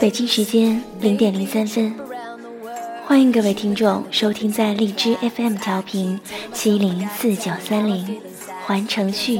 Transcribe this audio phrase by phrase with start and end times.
[0.00, 1.94] 北京时间零点零三分，
[3.06, 6.18] 欢迎各位听众收听在荔枝 FM 调频
[6.52, 8.20] 七零四九三零
[8.66, 9.38] 环城序。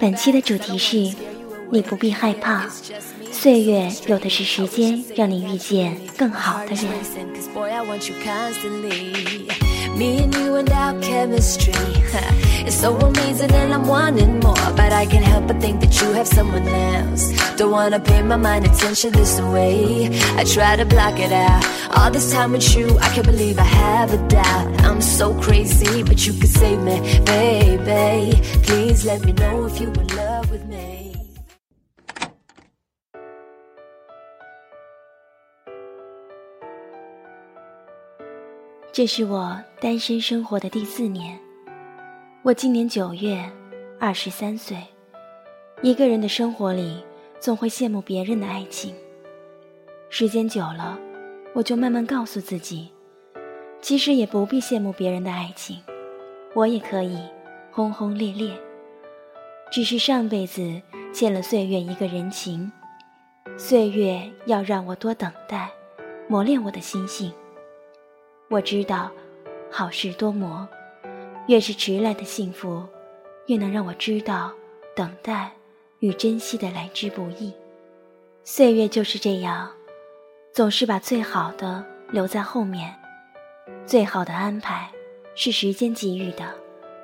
[0.00, 1.14] 本期的主题是：
[1.70, 2.66] 你不必害怕，
[3.40, 6.86] 岁月有的是时间让你遇见更好的人。
[7.32, 9.46] Cause boy, I want you constantly.
[9.96, 11.72] Me and you and our chemistry.
[12.66, 14.56] It's so amazing and I'm wanting more.
[14.74, 17.30] But I can't help but think that you have someone else.
[17.56, 20.10] Don't wanna pay my mind attention this way.
[20.36, 21.64] I try to block it out.
[21.96, 24.82] All this time with you, I can't believe I have a doubt.
[24.82, 28.42] I'm so crazy, but you could save me, baby.
[28.64, 30.97] Please let me know if you in love with me.
[38.98, 41.38] 这是我单身生活的第四年，
[42.42, 43.48] 我今年九月
[44.00, 44.76] 二十三岁。
[45.82, 47.00] 一个人的生活里，
[47.38, 48.92] 总会羡慕别人的爱情。
[50.10, 50.98] 时间久了，
[51.54, 52.88] 我就慢慢告诉自己，
[53.80, 55.80] 其实也不必羡慕别人的爱情，
[56.52, 57.20] 我也可以
[57.70, 58.52] 轰轰烈烈。
[59.70, 60.82] 只是上辈子
[61.14, 62.72] 欠了岁月一个人情，
[63.56, 65.70] 岁月要让我多等待，
[66.26, 67.32] 磨练我的心性。
[68.50, 69.10] 我知道，
[69.70, 70.66] 好事多磨，
[71.48, 72.82] 越是迟来的幸福，
[73.46, 74.50] 越能让我知道
[74.96, 75.52] 等待
[75.98, 77.52] 与珍惜的来之不易。
[78.44, 79.70] 岁月就是这样，
[80.50, 82.94] 总是把最好的留在后面。
[83.84, 84.88] 最好的安排
[85.34, 86.54] 是时间给予的，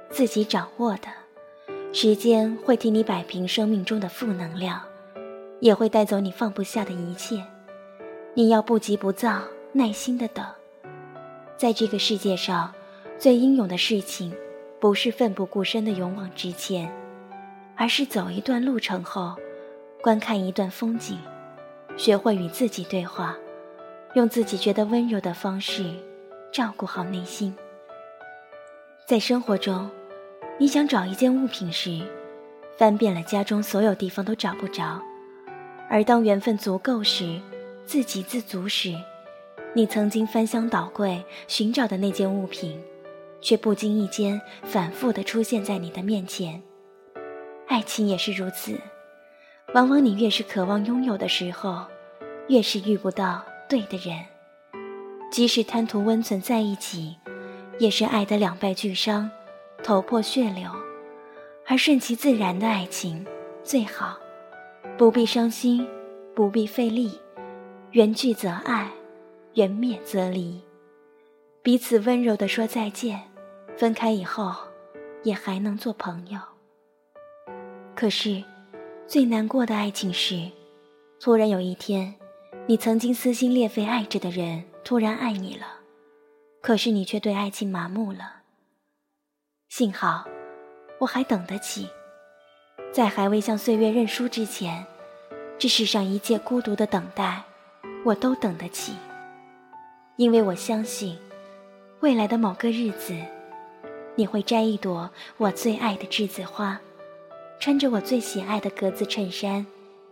[0.09, 1.09] 自己掌握的。
[1.93, 4.81] 时间会替你摆平生命中的负能量，
[5.61, 7.45] 也会带走你放不下的一切。
[8.33, 10.43] 你要不急不躁，耐心的等。
[11.65, 12.71] 在这个世界上，
[13.19, 14.31] 最英勇的事情，
[14.79, 16.93] 不是奋不顾身的勇往直前，
[17.75, 19.35] 而是走一段路程后，
[20.03, 21.17] 观看一段风景，
[21.97, 23.35] 学会与自己对话，
[24.15, 25.91] 用自己觉得温柔的方式，
[26.53, 27.57] 照顾好内心。
[29.07, 29.91] 在生活中，
[30.59, 32.03] 你想找一件物品时，
[32.77, 35.01] 翻遍了家中所有地方都找不着；
[35.89, 37.41] 而当缘分足够时，
[37.87, 38.95] 自给自足时，
[39.77, 42.81] 你曾经翻箱倒柜寻找的那件物品，
[43.41, 46.63] 却不经意间反复地出现在你的面前。
[47.67, 48.79] 爱情也是如此，
[49.75, 51.85] 往往你越是渴望拥有的时候，
[52.47, 54.17] 越是遇不到对的人。
[55.33, 57.17] 即使贪图温存在一起，
[57.81, 59.29] 也是爱得两败俱伤，
[59.83, 60.71] 头破血流。
[61.67, 63.27] 而顺其自然的爱情
[63.65, 64.17] 最好，
[64.97, 65.85] 不必伤心，
[66.33, 67.19] 不必费力，
[67.91, 68.89] 缘聚则爱。
[69.55, 70.61] 缘灭则离，
[71.63, 73.23] 彼此温柔地说再见，
[73.77, 74.53] 分开以后，
[75.23, 76.41] 也还能做朋友。
[77.95, 78.43] 可是，
[79.07, 80.51] 最难过的爱情是，
[81.21, 82.13] 突然有一天，
[82.67, 85.67] 你曾经撕心裂肺爱着的人突然爱你了，
[86.61, 88.43] 可是你却对爱情麻木了。
[89.69, 90.25] 幸好，
[90.99, 91.89] 我还等得起，
[92.93, 94.85] 在还未向岁月认输之前，
[95.57, 97.45] 这世上一切孤独的等待，
[98.05, 98.95] 我都等得起。
[100.17, 101.19] 因为我相信，
[101.99, 103.17] 未来的某个日子，
[104.15, 106.81] 你会摘一朵我最爱的栀子花，
[107.59, 109.67] 穿着我最喜爱的格子衬衫、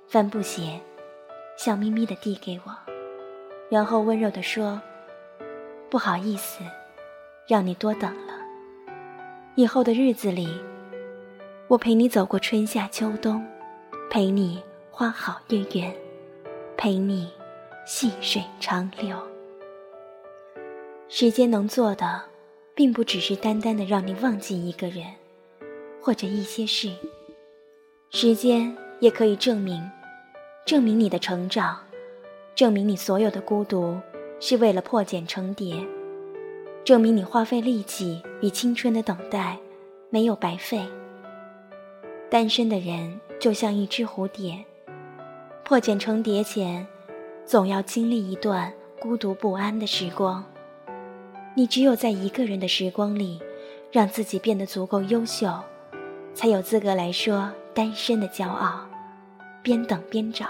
[0.08, 0.80] 帆布鞋，
[1.56, 2.76] 笑眯眯地递给我，
[3.70, 4.82] 然后温柔地说
[5.88, 6.64] ：“不好意思，
[7.46, 8.34] 让你多等了。
[9.54, 10.60] 以后的日子里，
[11.68, 13.40] 我陪你走过春夏秋冬，
[14.10, 15.94] 陪你花好月圆，
[16.76, 17.30] 陪你
[17.86, 19.16] 细水长流。”
[21.14, 22.22] 时间能做的，
[22.74, 25.04] 并不只是单单的让你忘记一个人，
[26.00, 26.90] 或者一些事。
[28.08, 29.86] 时间也可以证明，
[30.64, 31.78] 证明你的成长，
[32.54, 34.00] 证明你所有的孤独
[34.40, 35.86] 是为了破茧成蝶，
[36.82, 39.58] 证明你花费力气与青春的等待
[40.08, 40.80] 没有白费。
[42.30, 44.64] 单身的人就像一只蝴蝶，
[45.62, 46.86] 破茧成蝶前，
[47.44, 50.42] 总要经历一段孤独不安的时光。
[51.54, 53.38] 你只有在一个人的时光里，
[53.90, 55.52] 让自己变得足够优秀，
[56.32, 58.88] 才有资格来说单身的骄傲。
[59.62, 60.46] 边等边找，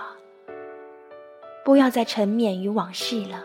[1.65, 3.45] 不要再沉湎于往事了，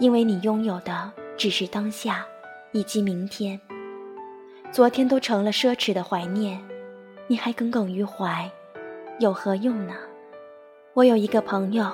[0.00, 2.26] 因为你拥有的只是当下，
[2.72, 3.60] 以及明天。
[4.72, 6.60] 昨天都成了奢侈的怀念，
[7.28, 8.50] 你还耿耿于怀，
[9.20, 9.94] 有何用呢？
[10.94, 11.90] 我有一个朋友，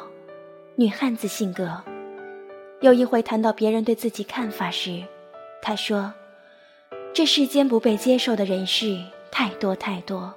[0.76, 1.80] 女汉子性格。
[2.82, 5.05] 有一回谈到别人对自己看法时，
[5.62, 6.12] 他说
[7.14, 9.00] ：“这世间不被接受的人事
[9.31, 10.34] 太多太多，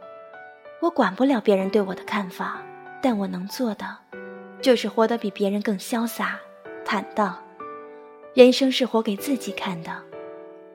[0.80, 2.62] 我管不了别人对我的看法，
[3.02, 3.98] 但我能做的，
[4.62, 6.40] 就是活得比别人更潇洒、
[6.86, 7.36] 坦荡。
[8.36, 10.04] 人生是活给自己看的，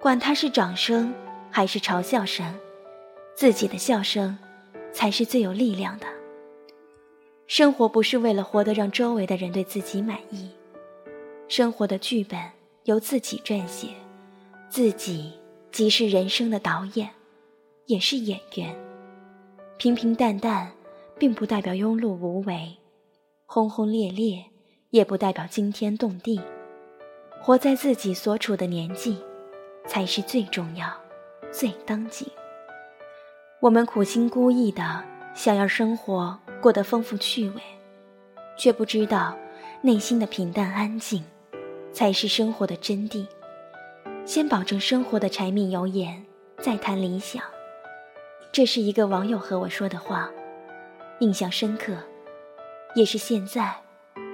[0.00, 1.14] 管他是掌声
[1.52, 2.52] 还是嘲笑声，
[3.37, 4.37] 自己的笑声
[4.93, 6.06] 才是最有力量的。
[7.46, 10.50] 生活不是为了活得让周围的人对自己满意。”
[11.50, 12.38] 生活的剧本
[12.85, 13.88] 由自己撰写，
[14.69, 15.32] 自己
[15.73, 17.11] 即是人生的导演，
[17.87, 18.73] 也是演员。
[19.76, 20.70] 平平淡淡，
[21.19, 22.76] 并不代表庸碌无为；
[23.47, 24.44] 轰轰烈烈，
[24.91, 26.41] 也不代表惊天动地。
[27.41, 29.19] 活在自己所处的年纪，
[29.88, 30.88] 才是最重要、
[31.50, 32.29] 最当紧。
[33.58, 35.05] 我们苦心孤诣的
[35.35, 37.62] 想要生活过得丰富趣味，
[38.56, 39.37] 却不知道
[39.82, 41.20] 内心的平淡安静。
[41.92, 43.26] 才是生活的真谛。
[44.25, 46.25] 先保证生活的柴米油盐，
[46.58, 47.42] 再谈理想。
[48.52, 50.31] 这是一个网友和我说的话，
[51.20, 51.96] 印象深刻。
[52.94, 53.75] 也是现在，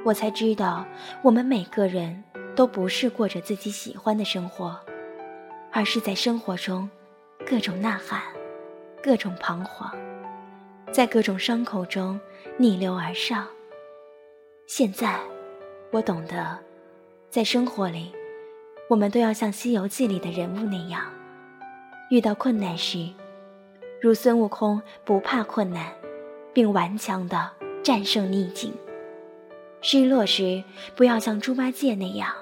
[0.04, 0.84] 我才知道，
[1.22, 2.24] 我们每个人
[2.54, 4.78] 都不是过着自己喜欢的生活，
[5.70, 6.88] 而是在生活中，
[7.46, 8.22] 各种呐喊，
[9.02, 9.94] 各种彷徨，
[10.90, 12.18] 在各种伤口中
[12.56, 13.46] 逆流而上。
[14.66, 15.20] 现在，
[15.90, 16.65] 我懂得。
[17.28, 18.12] 在生活里，
[18.88, 21.02] 我们都要像《西游记》里的人物那样，
[22.10, 23.08] 遇到困难时，
[24.00, 25.92] 如孙悟空不怕困难，
[26.54, 27.50] 并顽强地
[27.82, 28.70] 战胜逆境；
[29.82, 30.62] 失落时，
[30.94, 32.32] 不要像猪八戒那样，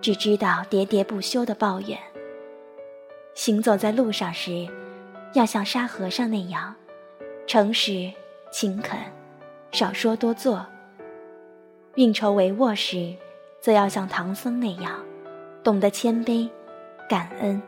[0.00, 1.98] 只知道喋喋不休的抱怨；
[3.34, 4.66] 行走在路上时，
[5.34, 6.74] 要像沙和尚那样，
[7.46, 8.10] 诚实
[8.50, 8.98] 勤恳，
[9.72, 10.64] 少说多做；
[11.96, 13.14] 运筹帷幄时，
[13.62, 14.98] 则要像唐僧那样，
[15.62, 16.50] 懂得谦卑、
[17.08, 17.62] 感恩。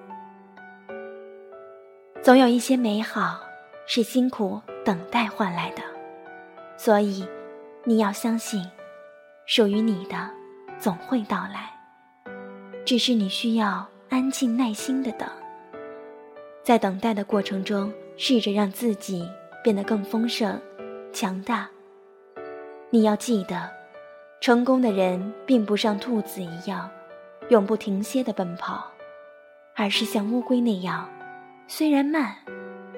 [2.21, 3.41] 总有一些美好
[3.87, 5.83] 是辛苦等待换来的，
[6.77, 7.25] 所以
[7.85, 8.69] 你要相信，
[9.47, 10.29] 属于你的
[10.81, 11.71] 总会到来。
[12.85, 15.29] 只是你需要安静耐心的等，
[16.65, 19.31] 在等待的过程中，试着让自己
[19.63, 20.61] 变得更丰盛、
[21.13, 21.69] 强大。
[22.91, 23.84] 你要记得。
[24.45, 26.91] 成功的人并不像兔子一样，
[27.49, 28.87] 永不停歇的奔跑，
[29.75, 31.09] 而是像乌龟那样，
[31.67, 32.37] 虽然慢，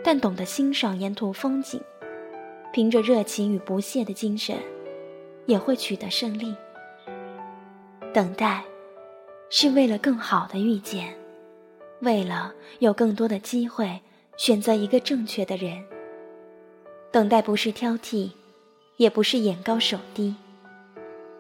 [0.03, 1.81] 但懂得欣赏沿途风景，
[2.73, 4.57] 凭着热情与不懈的精神，
[5.45, 6.53] 也会取得胜利。
[8.13, 8.65] 等待，
[9.49, 11.17] 是为了更好的遇见，
[12.01, 14.01] 为了有更多的机会
[14.37, 15.81] 选择一个正确的人。
[17.13, 18.33] 等待不是挑剔，
[18.97, 20.35] 也不是眼高手低。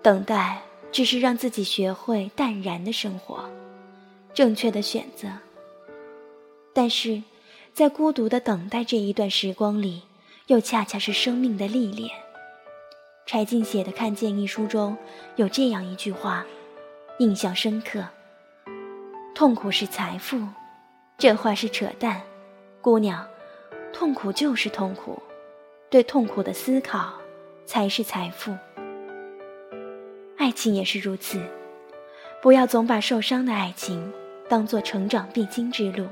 [0.06, 0.62] 等待
[0.92, 3.44] 只是让自己学会淡然的生活，
[4.32, 5.26] 正确的选择。
[6.72, 7.20] 但是，
[7.74, 10.04] 在孤独的等待这一段时光里，
[10.46, 12.08] 又恰恰是生命的历练。
[13.26, 14.96] 柴静写的《看见》一书中
[15.34, 16.46] 有这样一句话，
[17.18, 18.04] 印象深刻
[19.34, 20.40] ：“痛苦是财富。”
[21.18, 22.22] 这话是扯淡，
[22.80, 23.26] 姑娘，
[23.92, 25.20] 痛苦就是痛苦，
[25.90, 27.12] 对痛苦的思考
[27.64, 28.56] 才是财富。
[30.46, 31.42] 爱情也是如此，
[32.40, 34.12] 不要总把受伤的爱情
[34.48, 36.06] 当做成长必经之路。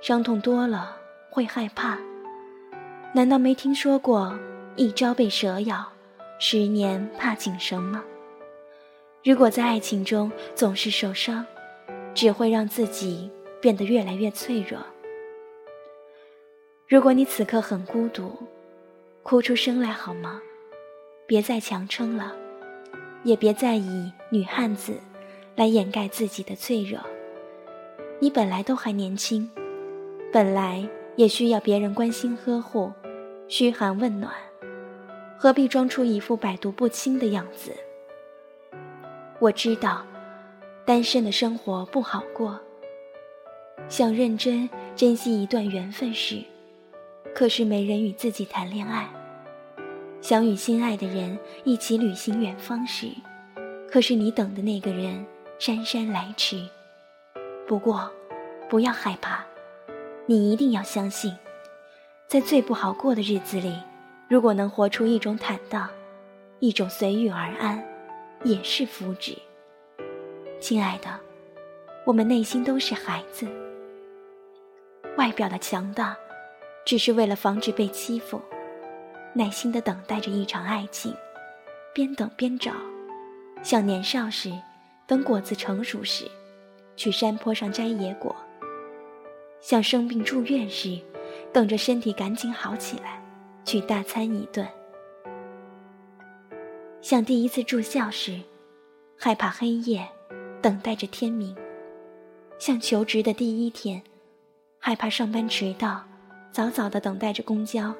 [0.00, 0.96] 伤痛多了
[1.28, 1.98] 会害怕，
[3.12, 4.34] 难道没听说过
[4.74, 5.86] 一朝被蛇咬，
[6.38, 8.02] 十年怕井绳吗？
[9.22, 11.44] 如果在爱情中总是受伤，
[12.14, 14.80] 只会让自己变得越来越脆弱。
[16.88, 18.34] 如果你此刻很孤独，
[19.22, 20.40] 哭出声来好吗？
[21.26, 22.34] 别再强撑了。
[23.26, 24.94] 也别再以女汉子
[25.56, 27.00] 来掩盖自己的脆弱。
[28.20, 29.50] 你本来都还年轻，
[30.32, 32.92] 本来也需要别人关心呵护、
[33.48, 34.32] 嘘寒问暖，
[35.36, 37.72] 何必装出一副百毒不侵的样子？
[39.40, 40.06] 我知道，
[40.84, 42.56] 单身的生活不好过。
[43.88, 46.44] 想认真珍惜一段缘分时，
[47.34, 49.08] 可是没人与自己谈恋爱。
[50.26, 53.06] 想与心爱的人一起旅行远方时，
[53.88, 55.24] 可是你等的那个人
[55.56, 56.68] 姗姗来迟。
[57.64, 58.10] 不过，
[58.68, 59.44] 不要害怕，
[60.26, 61.32] 你一定要相信，
[62.26, 63.78] 在最不好过的日子里，
[64.28, 65.88] 如果能活出一种坦荡，
[66.58, 67.80] 一种随遇而安，
[68.42, 69.38] 也是福祉。
[70.58, 71.20] 亲爱的，
[72.04, 73.46] 我们内心都是孩子，
[75.16, 76.16] 外表的强大，
[76.84, 78.42] 只是为了防止被欺负。
[79.36, 81.14] 耐心的等待着一场爱情，
[81.92, 82.72] 边等边找，
[83.62, 84.50] 像年少时
[85.06, 86.24] 等果子成熟时，
[86.96, 88.34] 去山坡上摘野果；
[89.60, 90.98] 像生病住院时，
[91.52, 93.22] 等着身体赶紧好起来，
[93.62, 94.64] 去大餐一顿；
[97.02, 98.40] 像第一次住校时，
[99.18, 100.08] 害怕黑夜，
[100.62, 101.54] 等待着天明；
[102.58, 104.02] 像求职的第一天，
[104.78, 106.02] 害怕上班迟到，
[106.50, 107.92] 早早的等待着公交；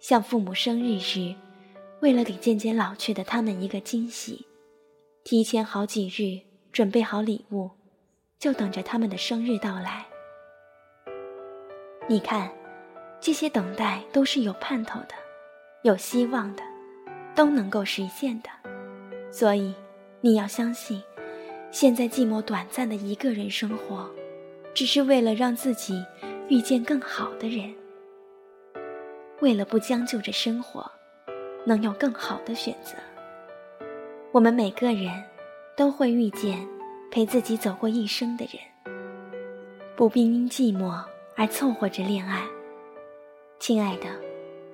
[0.00, 1.34] 像父母生日时，
[2.00, 4.46] 为了给渐渐老去的他们一个惊喜。
[5.24, 7.70] 提前好几日准备好礼物，
[8.38, 10.06] 就等着他们的生日到来。
[12.08, 12.48] 你看，
[13.20, 15.14] 这些等待都是有盼头的，
[15.82, 16.62] 有希望的，
[17.34, 18.48] 都能够实现的。
[19.32, 19.74] 所以，
[20.20, 21.02] 你要相信，
[21.72, 24.08] 现在寂寞短暂的一个人生活，
[24.72, 26.00] 只是为了让自己
[26.48, 27.74] 遇见更好的人，
[29.40, 30.90] 为了不将就着生活，
[31.64, 32.94] 能有更好的选择。
[34.32, 35.22] 我们每个人
[35.76, 36.66] 都会遇见
[37.10, 38.94] 陪自己走过一生的人，
[39.94, 41.02] 不必因寂寞
[41.34, 42.42] 而凑合着恋爱。
[43.58, 44.08] 亲爱的，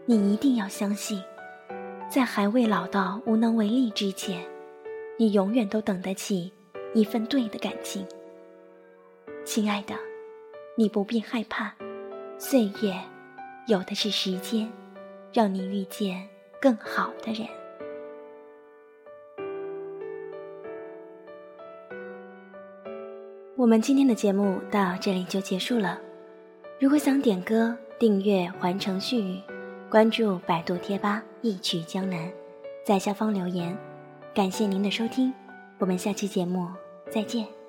[0.04, 1.23] 你一定要相信，
[2.09, 4.45] 在还未老到无能为力之前，
[5.16, 6.52] 你永远都等得起
[6.95, 8.07] 一份对的感情。
[9.45, 9.95] 亲爱的，
[10.76, 11.73] 你不必害怕，
[12.38, 12.95] 岁月
[13.66, 14.71] 有的是时间，
[15.33, 16.28] 让你遇见
[16.61, 17.47] 更好的人。
[23.57, 26.00] 我们今天的节目到这里就结束了。
[26.81, 29.37] 如果想点歌、订阅《环城絮语》，
[29.88, 32.28] 关注百度贴吧“一曲江南”，
[32.85, 33.76] 在下方留言。
[34.35, 35.33] 感谢您的收听，
[35.78, 36.66] 我们下期节目
[37.09, 37.62] 再见。